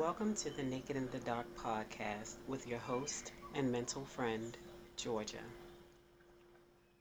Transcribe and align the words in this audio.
Welcome 0.00 0.34
to 0.36 0.48
the 0.48 0.62
Naked 0.62 0.96
in 0.96 1.10
the 1.12 1.18
Dark 1.18 1.44
podcast 1.58 2.36
with 2.48 2.66
your 2.66 2.78
host 2.78 3.32
and 3.54 3.70
mental 3.70 4.02
friend, 4.02 4.56
Georgia. 4.96 5.44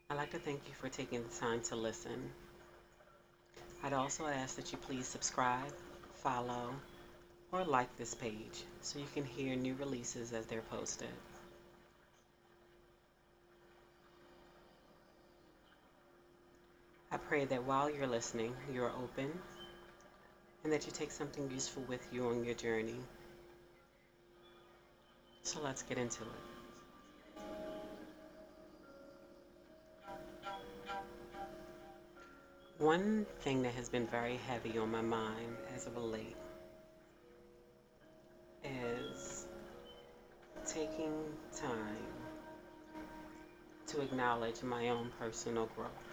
I'd 0.10 0.18
like 0.18 0.32
to 0.32 0.38
thank 0.38 0.60
you 0.68 0.74
for 0.74 0.90
taking 0.90 1.24
the 1.24 1.40
time 1.40 1.62
to 1.62 1.78
listen. 1.78 2.30
I'd 3.86 3.94
also 3.94 4.26
ask 4.26 4.58
that 4.58 4.74
you 4.74 4.78
please 4.80 5.08
subscribe, 5.08 5.72
follow, 6.16 6.76
or 7.54 7.64
like 7.64 7.96
this 7.96 8.14
page 8.14 8.66
so 8.82 9.00
you 9.00 9.08
can 9.14 9.24
hear 9.24 9.56
new 9.56 9.76
releases 9.76 10.34
as 10.34 10.46
they're 10.48 10.60
posted. 10.60 11.08
I 17.14 17.16
pray 17.16 17.46
that 17.46 17.64
while 17.64 17.90
you're 17.90 18.08
listening, 18.08 18.54
you're 18.74 18.92
open 18.92 19.32
and 20.64 20.74
that 20.74 20.86
you 20.86 20.92
take 20.92 21.12
something 21.12 21.50
useful 21.52 21.84
with 21.88 22.08
you 22.12 22.28
on 22.28 22.44
your 22.44 22.56
journey. 22.56 23.00
So 25.44 25.60
let's 25.64 25.84
get 25.84 25.98
into 25.98 26.24
it. 26.24 26.50
One 32.78 33.26
thing 33.42 33.64
that 33.64 33.74
has 33.74 33.90
been 33.90 34.08
very 34.08 34.38
heavy 34.48 34.78
on 34.78 34.90
my 34.90 35.02
mind 35.02 35.58
as 35.76 35.86
of 35.86 35.98
late 35.98 36.36
is 38.64 39.46
taking 40.66 41.14
time 41.54 41.98
to 43.88 44.02
acknowledge 44.02 44.64
my 44.64 44.90
own 44.90 45.12
personal 45.20 45.68
growth. 45.76 46.09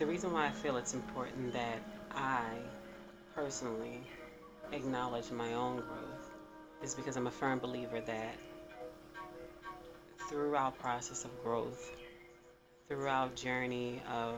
The 0.00 0.06
reason 0.06 0.32
why 0.32 0.46
I 0.46 0.50
feel 0.50 0.78
it's 0.78 0.94
important 0.94 1.52
that 1.52 1.78
I 2.10 2.54
personally 3.34 4.00
acknowledge 4.72 5.30
my 5.30 5.52
own 5.52 5.76
growth 5.76 6.30
is 6.82 6.94
because 6.94 7.18
I'm 7.18 7.26
a 7.26 7.30
firm 7.30 7.58
believer 7.58 8.00
that 8.00 8.34
through 10.26 10.56
our 10.56 10.70
process 10.70 11.26
of 11.26 11.44
growth, 11.44 11.92
through 12.88 13.08
our 13.08 13.28
journey 13.28 14.00
of 14.10 14.36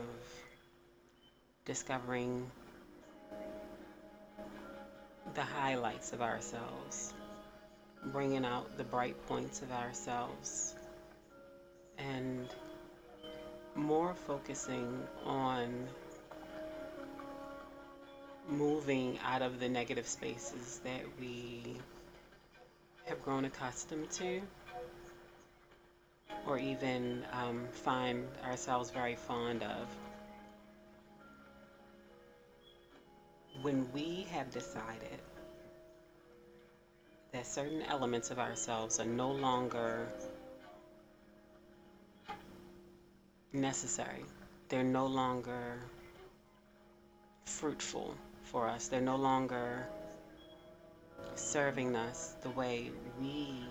discovering 1.65 2.51
the 5.35 5.43
highlights 5.43 6.13
of 6.13 6.23
ourselves, 6.23 7.15
bringing 8.07 8.45
out 8.45 8.77
the 8.77 8.85
bright 8.85 9.15
points 9.29 9.63
of 9.63 9.71
ourselves, 9.71 10.75
and 11.99 12.49
more 13.75 14.15
focusing 14.15 15.03
on 15.25 15.87
moving 18.49 19.19
out 19.25 19.43
of 19.43 19.61
the 19.61 19.69
negative 19.69 20.07
spaces 20.07 20.81
that 20.85 21.03
we 21.21 21.77
have 23.07 23.23
grown 23.23 23.45
accustomed 23.45 24.11
to 24.11 24.41
or 26.47 26.59
even 26.59 27.25
um, 27.33 27.67
find 27.71 28.27
ourselves 28.45 28.91
very 28.91 29.15
fond 29.15 29.63
of. 29.63 29.89
When 33.63 33.87
we 33.93 34.27
have 34.33 34.51
decided 34.51 35.21
that 37.33 37.47
certain 37.47 37.83
elements 37.83 38.31
of 38.31 38.39
ourselves 38.39 38.99
are 38.99 39.07
no 39.07 39.31
longer 39.31 40.09
necessary. 43.53 44.25
They're 44.69 44.83
no 44.83 45.07
longer 45.07 45.79
fruitful 47.45 48.15
for 48.45 48.69
us. 48.69 48.89
They're 48.89 49.01
no 49.01 49.17
longer 49.17 49.87
serving 51.35 51.97
us 51.97 52.35
the 52.43 52.51
way 52.51 52.91
we 53.21 53.67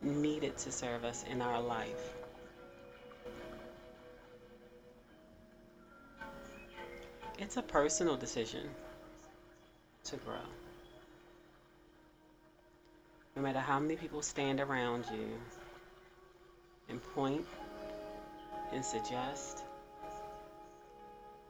need 0.00 0.44
it 0.44 0.58
to 0.58 0.72
serve 0.72 1.04
us 1.04 1.24
in 1.30 1.40
our 1.40 1.60
life. 1.60 2.12
It's 7.38 7.56
a 7.56 7.62
personal 7.62 8.16
decision 8.16 8.68
to 10.04 10.16
grow. 10.16 10.34
No 13.34 13.42
matter 13.42 13.60
how 13.60 13.78
many 13.80 13.96
people 13.96 14.22
stand 14.22 14.60
around 14.60 15.06
you 15.12 15.28
and 16.88 17.02
point 17.14 17.46
and 18.72 18.84
suggest 18.84 19.64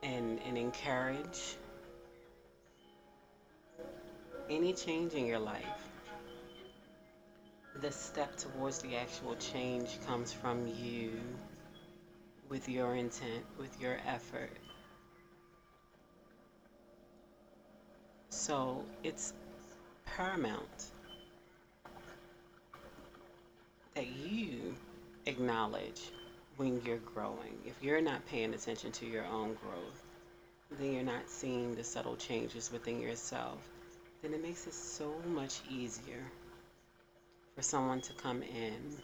and, 0.03 0.41
and 0.47 0.59
encourage 0.59 1.57
any 4.51 4.73
change 4.73 5.15
in 5.15 5.27
your 5.27 5.39
life, 5.39 5.65
the 7.81 7.91
step 7.91 8.37
towards 8.37 8.79
the 8.79 8.97
actual 8.97 9.35
change 9.37 9.99
comes 10.07 10.33
from 10.33 10.67
you 10.67 11.13
with 12.49 12.69
your 12.69 12.97
intent, 12.97 13.45
with 13.59 13.81
your 13.81 13.97
effort. 14.07 14.51
So 18.29 18.85
it's 19.03 19.33
paramount 20.05 20.91
that 23.95 24.07
you 24.07 24.75
acknowledge 25.27 26.11
when 26.57 26.81
you're 26.85 26.99
growing. 26.99 27.59
If 27.67 27.83
you're 27.83 28.01
not 28.01 28.27
paying 28.27 28.55
attention 28.55 28.93
to 28.93 29.07
your 29.07 29.25
own 29.25 29.55
growth, 29.55 30.05
then 30.79 30.93
you're 30.93 31.03
not 31.03 31.29
seeing 31.29 31.75
the 31.75 31.85
subtle 31.85 32.17
changes 32.17 32.71
within 32.73 33.01
yourself, 33.01 33.59
then 34.23 34.33
it 34.35 34.43
makes 34.43 34.67
it 34.67 34.75
so 34.75 35.15
much 35.27 35.61
easier 35.71 36.23
for 37.55 37.63
someone 37.63 38.01
to 38.03 38.13
come 38.15 38.43
in 38.43 38.97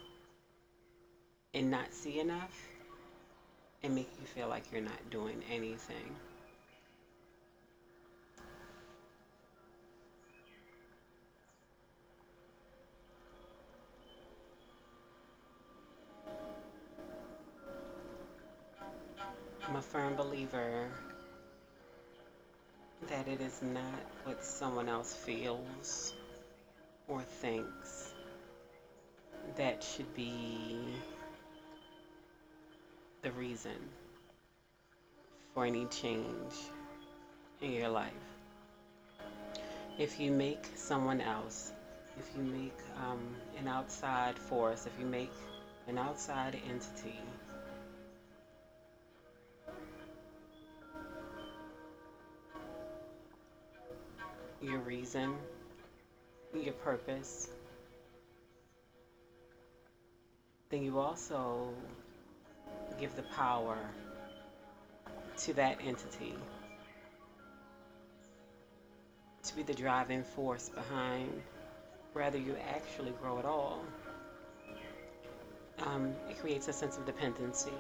and 1.54 1.70
not 1.70 1.92
see 1.92 2.20
enough 2.20 2.56
and 3.82 3.94
make 3.94 4.08
you 4.20 4.26
feel 4.26 4.48
like 4.48 4.64
you're 4.72 4.80
not 4.80 5.10
doing 5.10 5.42
anything. 5.50 6.16
Firm 19.88 20.14
believer 20.16 20.86
that 23.08 23.26
it 23.26 23.40
is 23.40 23.62
not 23.62 24.00
what 24.24 24.44
someone 24.44 24.86
else 24.86 25.14
feels 25.14 26.12
or 27.06 27.22
thinks 27.22 28.12
that 29.56 29.82
should 29.82 30.14
be 30.14 30.78
the 33.22 33.30
reason 33.32 33.78
for 35.54 35.64
any 35.64 35.86
change 35.86 36.52
in 37.62 37.72
your 37.72 37.88
life. 37.88 38.12
If 39.98 40.20
you 40.20 40.30
make 40.30 40.68
someone 40.74 41.22
else, 41.22 41.72
if 42.18 42.28
you 42.36 42.42
make 42.42 42.76
um, 43.06 43.20
an 43.58 43.66
outside 43.68 44.38
force, 44.38 44.86
if 44.86 44.92
you 45.00 45.06
make 45.06 45.32
an 45.86 45.96
outside 45.96 46.58
entity 46.68 47.18
your 54.60 54.78
reason, 54.78 55.34
your 56.54 56.74
purpose, 56.74 57.48
then 60.70 60.82
you 60.82 60.98
also 60.98 61.72
give 63.00 63.14
the 63.16 63.22
power 63.22 63.78
to 65.36 65.52
that 65.54 65.78
entity 65.84 66.34
to 69.42 69.56
be 69.56 69.62
the 69.62 69.74
driving 69.74 70.22
force 70.22 70.68
behind 70.68 71.30
whether 72.12 72.38
you 72.38 72.56
actually 72.74 73.12
grow 73.22 73.38
at 73.38 73.44
all. 73.44 73.82
Um, 75.86 76.12
it 76.28 76.40
creates 76.40 76.66
a 76.68 76.72
sense 76.72 76.96
of 76.96 77.06
dependency. 77.06 77.70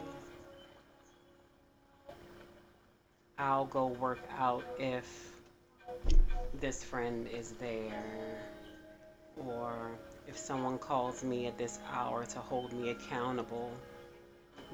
I'll 3.36 3.66
go 3.66 3.88
work 3.88 4.20
out 4.38 4.64
if 4.78 5.37
this 6.60 6.82
friend 6.82 7.28
is 7.28 7.52
there, 7.52 8.46
or 9.36 9.92
if 10.26 10.36
someone 10.36 10.78
calls 10.78 11.22
me 11.22 11.46
at 11.46 11.56
this 11.56 11.78
hour 11.92 12.24
to 12.26 12.38
hold 12.38 12.72
me 12.72 12.90
accountable, 12.90 13.70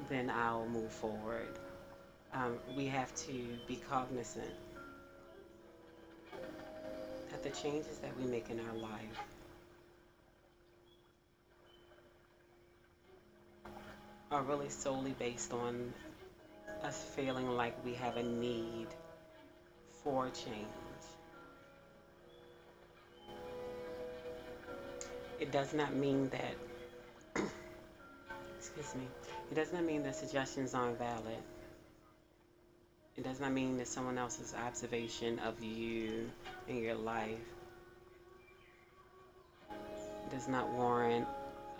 then 0.09 0.29
I'll 0.29 0.67
move 0.67 0.91
forward. 0.91 1.59
Um, 2.33 2.57
we 2.75 2.87
have 2.87 3.13
to 3.27 3.31
be 3.67 3.79
cognizant 3.89 4.51
that 7.29 7.43
the 7.43 7.49
changes 7.51 7.97
that 7.99 8.17
we 8.19 8.25
make 8.25 8.49
in 8.49 8.59
our 8.59 8.75
life 8.77 9.19
are 14.31 14.41
really 14.41 14.69
solely 14.69 15.13
based 15.19 15.53
on 15.53 15.93
us 16.83 17.01
feeling 17.15 17.47
like 17.49 17.73
we 17.85 17.93
have 17.93 18.17
a 18.17 18.23
need 18.23 18.87
for 20.03 20.29
change. 20.29 20.84
It 25.39 25.51
does 25.51 25.73
not 25.73 25.93
mean 25.93 26.29
that, 26.29 26.55
excuse 28.57 28.95
me, 28.95 29.07
it 29.51 29.55
does 29.55 29.73
not 29.73 29.83
mean 29.83 30.03
that 30.03 30.15
suggestions 30.15 30.73
aren't 30.73 30.97
valid. 30.97 31.43
It 33.17 33.23
does 33.23 33.39
not 33.39 33.51
mean 33.51 33.77
that 33.77 33.87
someone 33.87 34.17
else's 34.17 34.53
observation 34.53 35.39
of 35.39 35.61
you 35.63 36.29
and 36.67 36.79
your 36.79 36.95
life 36.95 37.39
does 40.29 40.47
not 40.47 40.69
warrant 40.73 41.27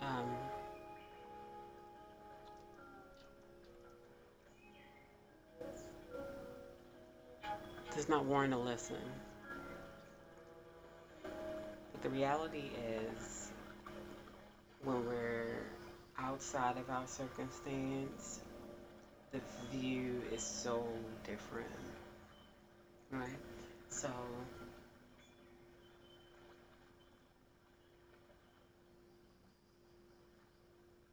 um, 0.00 0.30
does 7.94 8.08
not 8.08 8.24
warrant 8.26 8.52
a 8.52 8.58
listen. 8.58 8.96
But 11.92 12.02
the 12.02 12.10
reality 12.10 12.70
is, 13.18 13.45
when 14.86 15.04
we're 15.04 15.66
outside 16.16 16.76
of 16.78 16.88
our 16.88 17.06
circumstance, 17.08 18.38
the 19.32 19.40
view 19.72 20.22
is 20.32 20.42
so 20.42 20.86
different. 21.24 21.66
Right? 23.10 23.28
So, 23.88 24.08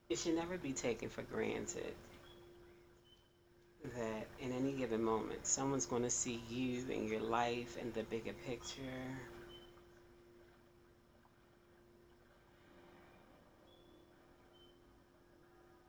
it 0.07 0.19
should 0.19 0.35
never 0.35 0.57
be 0.57 0.73
taken 0.73 1.09
for 1.09 1.23
granted 1.23 1.95
that 3.83 4.27
in 4.39 4.51
any 4.53 4.73
given 4.73 5.03
moment, 5.03 5.47
someone's 5.47 5.87
going 5.87 6.03
to 6.03 6.11
see 6.11 6.41
you 6.47 6.85
and 6.91 7.09
your 7.09 7.21
life 7.21 7.75
and 7.81 7.91
the 7.95 8.03
bigger 8.03 8.33
picture. 8.45 8.81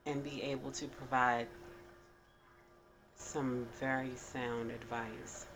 And 0.07 0.23
be 0.23 0.43
able 0.43 0.71
to 0.73 0.87
provide 0.87 1.47
some 3.17 3.67
very 3.81 4.15
sound 4.17 4.71
advice 4.71 5.47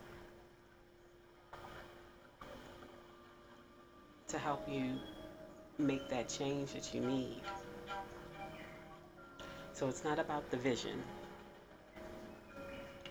to 4.29 4.39
help 4.39 4.67
you 4.69 4.95
make 5.79 6.09
that 6.09 6.29
change 6.29 6.73
that 6.73 6.95
you 6.95 7.01
need. 7.01 7.43
So 9.75 9.89
it's 9.89 10.03
not 10.03 10.19
about 10.19 10.51
the 10.51 10.57
vision 10.57 11.03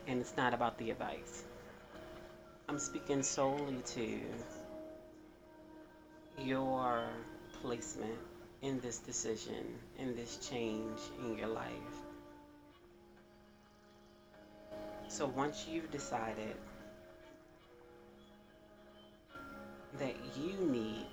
and 0.07 0.19
it's 0.19 0.35
not 0.37 0.53
about 0.53 0.77
the 0.77 0.91
advice. 0.91 1.43
I'm 2.69 2.79
speaking 2.79 3.23
solely 3.23 3.81
to 3.93 4.19
your 6.39 7.03
placement 7.61 8.17
in 8.61 8.79
this 8.79 8.97
decision, 8.99 9.65
in 9.99 10.15
this 10.15 10.37
change 10.49 10.99
in 11.23 11.37
your 11.37 11.47
life. 11.47 11.71
So 15.09 15.25
once 15.25 15.65
you've 15.69 15.89
decided 15.91 16.55
that 19.99 20.15
you 20.37 20.53
need 20.69 21.07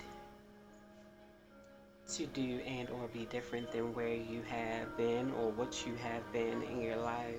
to 2.14 2.26
do 2.26 2.60
and 2.66 2.88
or 2.90 3.08
be 3.08 3.24
different 3.26 3.70
than 3.72 3.94
where 3.94 4.14
you 4.14 4.42
have 4.48 4.96
been 4.96 5.30
or 5.32 5.50
what 5.52 5.86
you 5.86 5.94
have 5.96 6.32
been 6.32 6.62
in 6.64 6.80
your 6.80 6.96
life, 6.96 7.36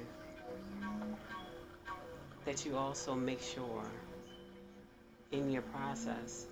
that 2.46 2.66
you 2.66 2.78
also 2.78 3.14
make 3.14 3.42
sure 3.42 3.84
in 5.32 5.52
your 5.52 5.62
process 5.64 6.46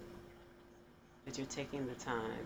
that 1.26 1.38
you're 1.38 1.48
taking 1.48 1.86
the 1.88 1.96
time 1.96 2.46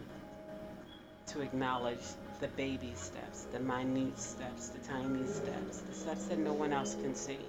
to 1.28 1.42
acknowledge 1.42 2.00
the 2.40 2.48
baby 2.50 2.94
steps, 2.96 3.48
the 3.52 3.60
minute 3.60 4.18
steps, 4.20 4.70
the 4.70 4.80
tiny 4.80 5.26
steps, 5.28 5.80
the 5.80 5.94
steps 5.94 6.26
that 6.26 6.40
no 6.40 6.54
one 6.54 6.72
else 6.72 6.96
can 6.96 7.16
see. 7.16 7.40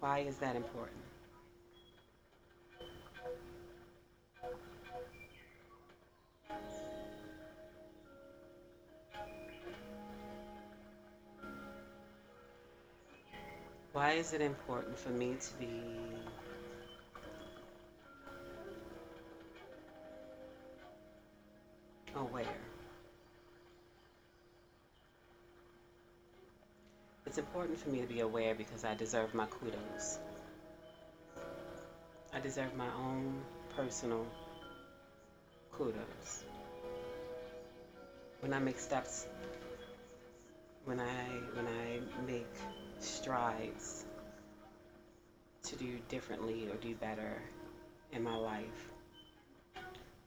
Why 0.00 0.20
is 0.20 0.36
that 0.38 0.54
important? 0.54 1.07
Why 14.08 14.14
is 14.14 14.32
it 14.32 14.40
important 14.40 14.98
for 14.98 15.10
me 15.10 15.36
to 15.38 15.54
be 15.58 15.70
aware? 22.16 22.46
It's 27.26 27.36
important 27.36 27.78
for 27.78 27.90
me 27.90 28.00
to 28.00 28.06
be 28.06 28.20
aware 28.20 28.54
because 28.54 28.82
I 28.82 28.94
deserve 28.94 29.34
my 29.34 29.44
kudos. 29.44 30.18
I 32.32 32.40
deserve 32.40 32.74
my 32.76 32.88
own 33.04 33.42
personal 33.76 34.26
kudos. 35.70 36.44
When 38.40 38.54
I 38.54 38.58
make 38.58 38.78
steps, 38.78 39.26
when 40.88 41.00
I 41.00 41.24
when 41.52 41.66
I 41.66 42.00
make 42.26 42.46
strides 42.98 44.06
to 45.64 45.76
do 45.76 45.98
differently 46.08 46.66
or 46.70 46.76
do 46.76 46.94
better 46.94 47.42
in 48.12 48.22
my 48.22 48.34
life. 48.34 48.90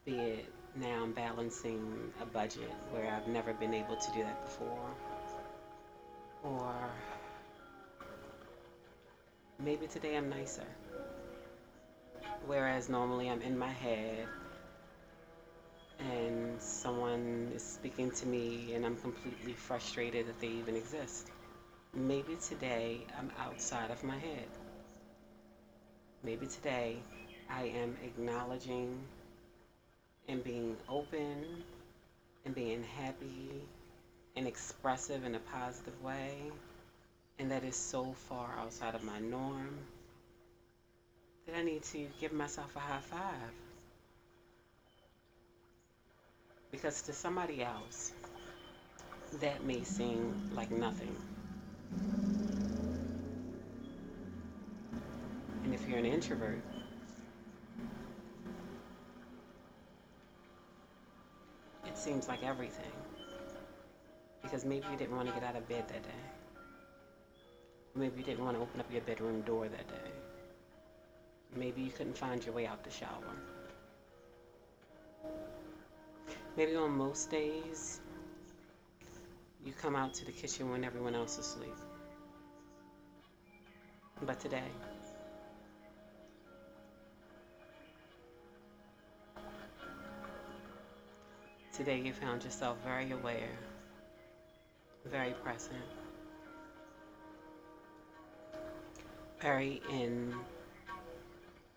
Be 0.05 0.13
it 0.13 0.45
now 0.75 1.01
I'm 1.01 1.13
balancing 1.13 2.13
a 2.21 2.25
budget 2.27 2.71
where 2.91 3.11
I've 3.11 3.27
never 3.27 3.53
been 3.53 3.73
able 3.73 3.95
to 3.95 4.11
do 4.13 4.21
that 4.21 4.45
before. 4.45 4.91
Or 6.43 6.75
maybe 9.57 9.87
today 9.87 10.15
I'm 10.15 10.29
nicer. 10.29 10.67
Whereas 12.45 12.87
normally 12.87 13.31
I'm 13.31 13.41
in 13.41 13.57
my 13.57 13.71
head 13.71 14.27
and 16.11 16.61
someone 16.61 17.51
is 17.55 17.63
speaking 17.63 18.11
to 18.11 18.25
me 18.25 18.73
and 18.73 18.85
I'm 18.85 18.95
completely 18.97 19.53
frustrated 19.53 20.27
that 20.27 20.39
they 20.39 20.47
even 20.47 20.75
exist. 20.75 21.29
Maybe 21.93 22.35
today 22.35 22.99
I'm 23.17 23.31
outside 23.39 23.91
of 23.91 24.03
my 24.03 24.17
head. 24.17 24.47
Maybe 26.23 26.47
today 26.47 26.97
I 27.49 27.63
am 27.63 27.97
acknowledging 28.03 28.99
and 30.27 30.43
being 30.43 30.77
open 30.87 31.45
and 32.45 32.55
being 32.55 32.83
happy 32.83 33.61
and 34.35 34.47
expressive 34.47 35.23
in 35.23 35.35
a 35.35 35.39
positive 35.39 36.01
way. 36.03 36.51
And 37.39 37.51
that 37.51 37.63
is 37.63 37.75
so 37.75 38.13
far 38.29 38.55
outside 38.59 38.95
of 38.95 39.03
my 39.03 39.19
norm 39.19 39.77
that 41.47 41.55
I 41.57 41.63
need 41.63 41.83
to 41.83 42.07
give 42.19 42.31
myself 42.33 42.75
a 42.75 42.79
high 42.79 42.99
five. 42.99 43.70
Because 46.71 47.01
to 47.03 47.13
somebody 47.13 47.63
else, 47.63 48.13
that 49.39 49.63
may 49.63 49.83
seem 49.83 50.51
like 50.55 50.71
nothing. 50.71 51.15
And 55.63 55.73
if 55.73 55.87
you're 55.87 55.99
an 55.99 56.05
introvert, 56.05 56.61
it 61.85 61.97
seems 61.97 62.27
like 62.27 62.43
everything. 62.43 62.91
Because 64.41 64.65
maybe 64.65 64.85
you 64.91 64.97
didn't 64.97 65.15
want 65.15 65.27
to 65.27 65.33
get 65.33 65.43
out 65.43 65.55
of 65.55 65.67
bed 65.67 65.87
that 65.89 66.03
day. 66.03 66.09
Maybe 67.95 68.19
you 68.19 68.23
didn't 68.23 68.43
want 68.43 68.55
to 68.57 68.63
open 68.63 68.79
up 68.79 68.91
your 68.91 69.01
bedroom 69.01 69.41
door 69.41 69.67
that 69.67 69.87
day. 69.87 70.11
Maybe 71.55 71.81
you 71.81 71.91
couldn't 71.91 72.17
find 72.17 72.43
your 72.43 72.55
way 72.55 72.65
out 72.65 72.83
the 72.83 72.89
shower. 72.89 73.35
Maybe 76.57 76.75
on 76.75 76.91
most 76.97 77.31
days, 77.31 78.01
you 79.65 79.71
come 79.71 79.95
out 79.95 80.13
to 80.15 80.25
the 80.25 80.33
kitchen 80.33 80.69
when 80.69 80.83
everyone 80.83 81.15
else 81.15 81.37
is 81.37 81.45
asleep. 81.45 81.75
But 84.23 84.39
today, 84.41 84.71
today 91.73 92.01
you 92.01 92.11
found 92.11 92.43
yourself 92.43 92.77
very 92.83 93.11
aware, 93.11 93.57
very 95.05 95.31
present, 95.31 95.79
very 99.41 99.81
in 99.89 100.35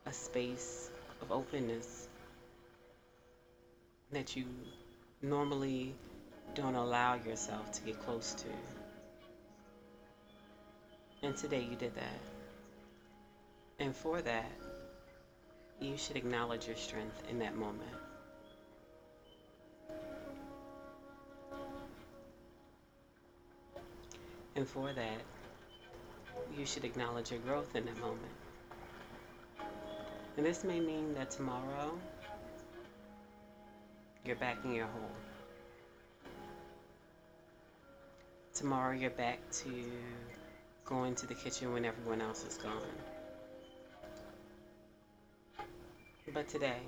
a 0.06 0.12
space 0.12 0.90
of 1.22 1.30
openness 1.30 2.08
that 4.14 4.36
you 4.36 4.44
normally 5.22 5.94
don't 6.54 6.74
allow 6.74 7.14
yourself 7.14 7.72
to 7.72 7.82
get 7.82 8.00
close 8.04 8.34
to. 8.34 8.48
And 11.22 11.36
today 11.36 11.66
you 11.68 11.76
did 11.76 11.94
that. 11.94 12.20
And 13.78 13.94
for 13.94 14.22
that, 14.22 14.50
you 15.80 15.96
should 15.96 16.16
acknowledge 16.16 16.66
your 16.66 16.76
strength 16.76 17.22
in 17.28 17.38
that 17.40 17.56
moment. 17.56 17.90
And 24.56 24.68
for 24.68 24.92
that, 24.92 25.20
you 26.56 26.64
should 26.64 26.84
acknowledge 26.84 27.32
your 27.32 27.40
growth 27.40 27.74
in 27.74 27.84
that 27.86 27.98
moment. 27.98 28.20
And 30.36 30.46
this 30.46 30.62
may 30.62 30.78
mean 30.78 31.14
that 31.14 31.30
tomorrow 31.30 31.98
you're 34.24 34.36
back 34.36 34.56
in 34.64 34.74
your 34.74 34.86
hole. 34.86 35.10
Tomorrow 38.54 38.96
you're 38.96 39.10
back 39.10 39.38
to 39.50 39.68
going 40.86 41.14
to 41.16 41.26
the 41.26 41.34
kitchen 41.34 41.72
when 41.72 41.84
everyone 41.84 42.20
else 42.20 42.44
is 42.46 42.56
gone. 42.56 42.72
But 46.32 46.48
today, 46.48 46.80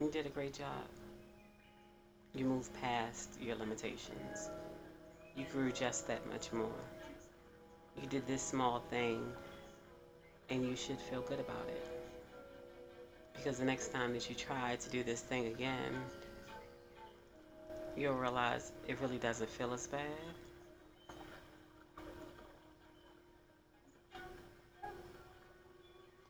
you 0.00 0.10
did 0.10 0.26
a 0.26 0.28
great 0.28 0.54
job. 0.54 0.86
You 2.34 2.44
moved 2.44 2.72
past 2.80 3.30
your 3.40 3.56
limitations. 3.56 4.50
You 5.36 5.44
grew 5.52 5.72
just 5.72 6.06
that 6.06 6.24
much 6.30 6.52
more. 6.52 6.68
You 8.00 8.08
did 8.08 8.26
this 8.26 8.42
small 8.42 8.80
thing, 8.90 9.20
and 10.48 10.64
you 10.64 10.76
should 10.76 11.00
feel 11.00 11.22
good 11.22 11.40
about 11.40 11.66
it. 11.68 11.89
Because 13.42 13.58
the 13.58 13.64
next 13.64 13.90
time 13.90 14.12
that 14.12 14.28
you 14.28 14.36
try 14.36 14.76
to 14.76 14.90
do 14.90 15.02
this 15.02 15.22
thing 15.22 15.46
again, 15.46 15.94
you'll 17.96 18.12
realize 18.12 18.70
it 18.86 19.00
really 19.00 19.16
doesn't 19.16 19.48
feel 19.48 19.72
as 19.72 19.86
bad. 19.86 20.04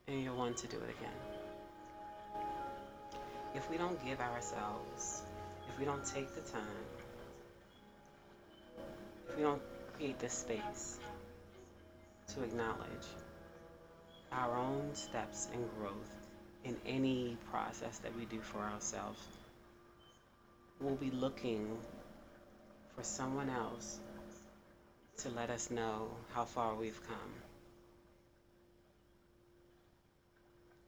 And 0.07 0.23
you'll 0.23 0.37
want 0.37 0.59
to 0.59 0.69
do 0.69 0.77
it 0.77 0.95
again. 1.01 1.11
If 3.57 3.69
we 3.69 3.77
don't 3.77 4.01
give 4.07 4.21
ourselves, 4.21 5.23
if 5.69 5.81
we 5.81 5.85
don't 5.85 6.05
take 6.05 6.33
the 6.37 6.43
time, 6.43 6.63
if 9.29 9.37
we 9.37 9.43
don't 9.43 9.63
create 9.97 10.21
the 10.21 10.29
space 10.29 11.01
to 12.35 12.45
acknowledge 12.45 13.09
our 14.31 14.57
own 14.57 14.95
steps 14.95 15.49
and 15.53 15.69
growth 15.77 16.21
in 16.65 16.77
any 16.87 17.37
process 17.51 17.99
that 17.99 18.17
we 18.17 18.25
do 18.27 18.41
for 18.41 18.59
ourselves, 18.59 19.21
we'll 20.81 20.95
be 20.97 21.11
looking 21.11 21.79
for 22.95 23.03
someone 23.03 23.49
else 23.51 23.99
to 25.19 25.29
let 25.31 25.51
us 25.51 25.71
know 25.71 26.09
how 26.33 26.45
far 26.45 26.75
we've 26.75 27.01
come. 27.07 27.33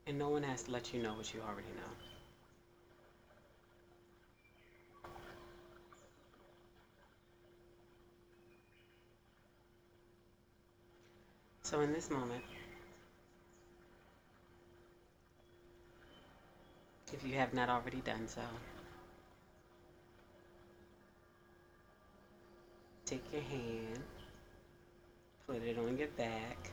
And 0.05 0.19
no 0.19 0.29
one 0.29 0.43
has 0.43 0.63
to 0.63 0.71
let 0.71 0.93
you 0.93 1.01
know 1.01 1.13
what 1.13 1.33
you 1.33 1.41
already 1.41 1.67
know. 1.75 1.93
So, 11.61 11.79
in 11.79 11.93
this 11.93 12.09
moment, 12.11 12.43
if 17.13 17.25
you 17.25 17.35
have 17.35 17.53
not 17.53 17.69
already 17.69 18.01
done 18.01 18.27
so, 18.27 18.41
take 23.05 23.23
your 23.31 23.41
hand, 23.43 23.99
put 25.47 25.61
it 25.63 25.77
on 25.77 25.97
your 25.97 26.07
back, 26.09 26.71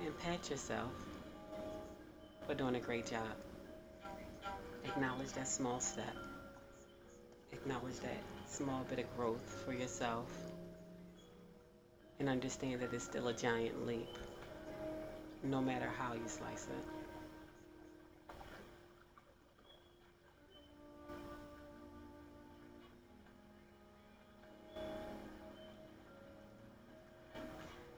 and 0.00 0.16
pat 0.20 0.48
yourself 0.48 0.92
for 2.46 2.54
doing 2.54 2.76
a 2.76 2.80
great 2.80 3.06
job. 3.06 3.34
Acknowledge 4.84 5.32
that 5.32 5.48
small 5.48 5.80
step. 5.80 6.14
Acknowledge 7.52 7.98
that 8.00 8.22
small 8.48 8.84
bit 8.88 9.00
of 9.00 9.16
growth 9.16 9.62
for 9.64 9.72
yourself. 9.72 10.30
And 12.20 12.28
understand 12.28 12.80
that 12.80 12.94
it's 12.94 13.04
still 13.04 13.28
a 13.28 13.34
giant 13.34 13.86
leap, 13.86 14.08
no 15.42 15.60
matter 15.60 15.90
how 15.98 16.14
you 16.14 16.26
slice 16.26 16.66
it. 16.66 17.05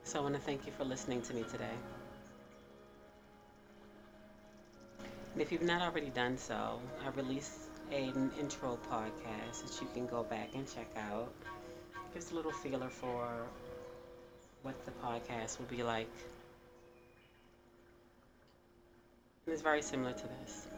So 0.09 0.21
I 0.21 0.23
want 0.23 0.37
to 0.37 0.41
thank 0.41 0.65
you 0.65 0.73
for 0.73 0.85
listening 0.85 1.21
to 1.21 1.35
me 1.35 1.45
today. 1.53 1.77
And 5.35 5.43
if 5.43 5.53
you've 5.53 5.61
not 5.61 5.83
already 5.83 6.09
done 6.09 6.39
so, 6.39 6.81
I 7.05 7.11
released 7.11 7.69
an 7.93 8.31
intro 8.41 8.79
podcast 8.91 9.65
that 9.65 9.83
you 9.83 9.87
can 9.93 10.07
go 10.07 10.23
back 10.23 10.49
and 10.55 10.67
check 10.67 10.89
out. 10.97 11.31
Gives 12.15 12.33
a 12.33 12.37
little 12.37 12.53
feeler 12.53 12.89
for 12.89 13.29
what 14.63 14.83
the 14.87 14.93
podcast 14.93 15.59
will 15.59 15.67
be 15.67 15.83
like. 15.83 16.09
And 19.45 19.53
it's 19.53 19.61
very 19.61 19.83
similar 19.83 20.15
to 20.15 20.25
this. 20.41 20.69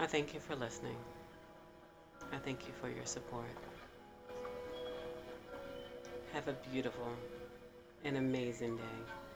I 0.00 0.06
thank 0.06 0.32
you 0.32 0.40
for 0.40 0.56
listening. 0.56 0.96
I 2.32 2.38
thank 2.38 2.66
you 2.66 2.72
for 2.80 2.88
your 2.88 3.04
support. 3.04 3.44
Have 6.32 6.48
a 6.48 6.54
beautiful 6.72 7.12
and 8.02 8.16
amazing 8.16 8.78
day. 8.78 9.29